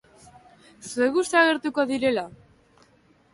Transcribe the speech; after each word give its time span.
Zuek 0.93 1.19
uste 1.23 1.37
agertuko 1.41 1.85
direla? 1.93 2.25